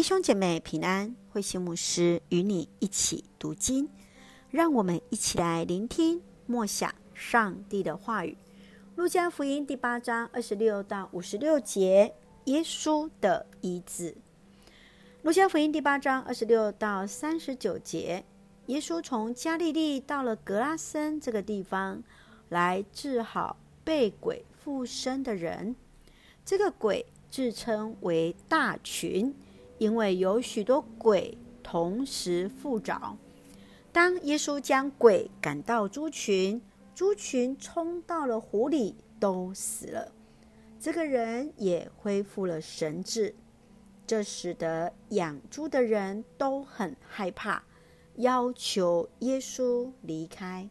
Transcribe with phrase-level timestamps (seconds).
[0.00, 3.86] 弟兄姐妹平安，慧心牧师与你一起读经，
[4.50, 8.34] 让我们一起来聆听默想上帝的话语。
[8.96, 12.14] 路加福音第八章二十六到五十六节，
[12.46, 14.16] 耶稣的医治。
[15.20, 18.24] 路加福音第八章二十六到三十九节，
[18.68, 22.02] 耶稣从加利利到了格拉森这个地方，
[22.48, 25.76] 来治好被鬼附身的人。
[26.42, 29.34] 这个鬼自称为大群。
[29.80, 33.16] 因为有许多鬼同时附着，
[33.90, 36.60] 当耶稣将鬼赶到猪群，
[36.94, 40.12] 猪群冲到了湖里，都死了。
[40.78, 43.34] 这个人也恢复了神智，
[44.06, 47.62] 这使得养猪的人都很害怕，
[48.16, 50.68] 要求耶稣离开。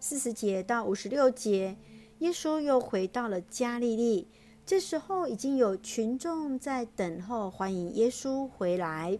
[0.00, 1.76] 四十节到五十六节，
[2.20, 4.26] 耶稣又回到了加利利。
[4.64, 9.18] 这时候已经有群众在等候，欢迎耶稣回来。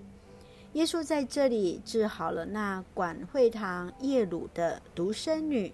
[0.74, 5.72] 耶稣在这里治好了那管会堂业掳的独生女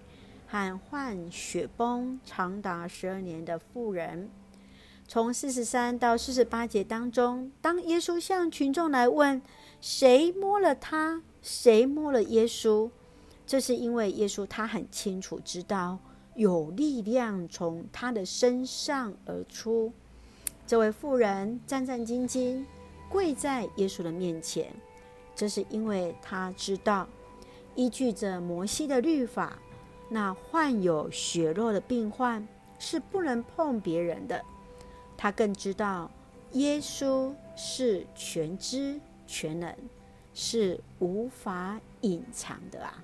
[0.49, 4.31] 和患血崩长达十二年的妇人。
[5.07, 9.41] 从四十三到四十八节当中，当耶稣向群众来问
[9.81, 12.91] 谁摸了他，谁摸了耶稣，
[13.47, 15.99] 这是因为耶稣他很清楚知道。
[16.39, 19.93] 有力量从他的身上而出。
[20.69, 22.65] 这位妇人战战兢兢
[23.09, 24.73] 跪在耶稣的面前，
[25.35, 27.09] 这是因为他知道，
[27.75, 29.59] 依据着摩西的律法，
[30.09, 32.47] 那患有血肉的病患
[32.79, 34.41] 是不能碰别人的。
[35.17, 36.09] 他更知道，
[36.53, 39.75] 耶稣是全知全能，
[40.33, 43.03] 是无法隐藏的啊。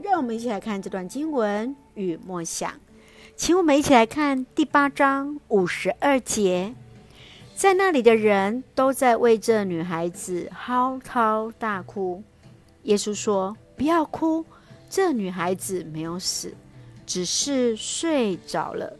[0.00, 2.72] 让我们一起来看这段经文与默想，
[3.34, 6.72] 请我们一起来看第八章五十二节，
[7.56, 12.22] 在那里的人都在为这女孩子嚎啕大哭。
[12.84, 14.46] 耶稣说：“不要哭，
[14.88, 16.54] 这女孩子没有死，
[17.04, 18.96] 只是睡着了。”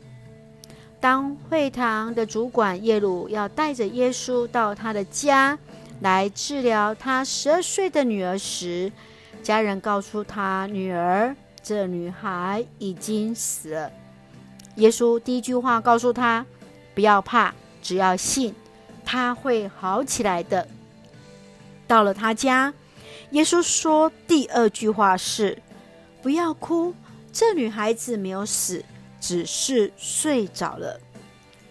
[1.00, 5.56] 当会堂的主管耶鲁要带着耶稣到他的家
[6.00, 8.90] 来治疗他十二岁的女儿时，
[9.42, 13.90] 家人告诉他女儿，这女孩已经死了。
[14.76, 16.44] 耶稣第一句话告诉他
[16.94, 18.54] ：“不要怕，只要信，
[19.04, 20.68] 她会好起来的。”
[21.88, 22.72] 到了他家，
[23.30, 25.56] 耶稣说第二句话是
[26.22, 26.94] ：“不要哭，
[27.32, 28.84] 这女孩子没有死，
[29.20, 31.00] 只是睡着了。”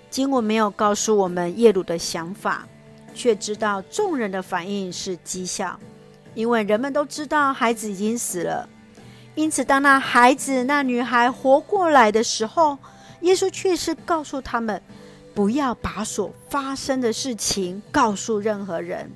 [0.10, 2.68] 经文没有告诉我们耶鲁的想法，
[3.14, 5.80] 却知道众人的反应是讥笑。
[6.38, 8.70] 因为人们都知道孩子已经死了，
[9.34, 12.78] 因此当那孩子、那女孩活过来的时候，
[13.22, 14.80] 耶稣却是告诉他们，
[15.34, 19.12] 不要把所发生的事情告诉任何人。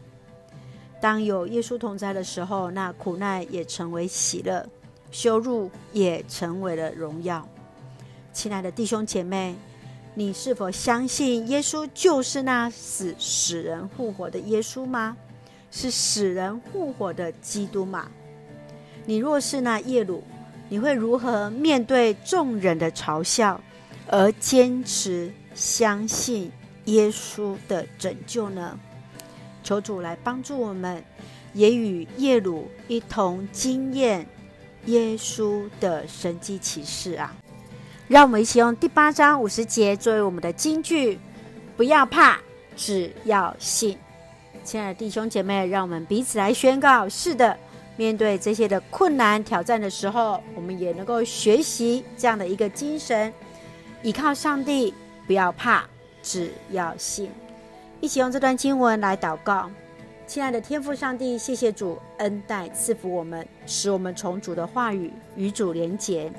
[1.00, 4.68] 当有耶稣同在的时候，那苦难也成为喜乐，
[5.12, 7.48] 羞辱也成为了荣耀。
[8.34, 9.56] 亲爱的弟兄姐妹，
[10.16, 15.16] 你是否相信耶稣就是那死使人复活的耶稣吗？
[15.72, 18.08] 是使人复活的基督吗？
[19.06, 20.24] 你若是那耶鲁，
[20.70, 23.60] 你会如何面对众人的嘲笑，
[24.08, 26.52] 而坚持相信
[26.86, 28.78] 耶稣的拯救呢？
[29.64, 31.04] 求主来帮助我们，
[31.54, 34.28] 也与耶鲁一同经验
[34.86, 37.36] 耶稣的神迹奇事啊！
[38.08, 41.18] 让我们一起用第八章五十节作为我们的金句：
[41.78, 42.38] 不要怕，
[42.76, 43.98] 只要信。
[44.64, 47.58] 亲爱的弟兄姐妹，让我们彼此来宣告：是的，
[47.98, 53.34] 面对这些的困难挑战的时候，我们也能够学习这样的一个精神，
[54.04, 54.94] 依靠上帝，
[55.26, 55.84] 不要怕，
[56.22, 57.30] 只要信。
[58.00, 59.70] 一起用这段经文来祷告：
[60.28, 66.32] 亲爱的天父上帝，谢谢主恩待赐福我们，使我们从主的话语与主连结，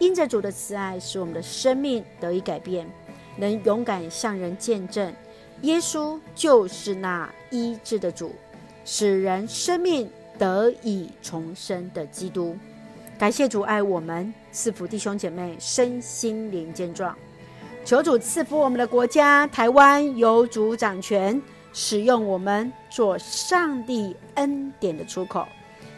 [0.00, 2.86] 因着主的慈爱，使我们的生命得以改变，
[3.36, 5.12] 能勇敢向人见证。
[5.62, 8.34] 耶稣就是那医治的主，
[8.84, 12.56] 使人生命得以重生的基督。
[13.18, 17.14] 感谢主爱我们，赐福弟兄姐妹身心灵健壮。
[17.84, 21.40] 求主赐福我们的国家台湾，有主掌权，
[21.72, 25.46] 使用我们做上帝恩典的出口。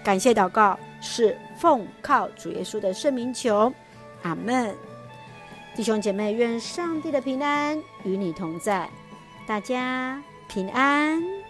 [0.03, 3.73] 感谢祷告是奉靠主耶稣的圣名求，
[4.23, 4.75] 阿门。
[5.77, 8.91] 弟兄姐妹，愿上帝的平安与你同在。
[9.53, 10.19] 大家
[10.49, 11.42] 平安。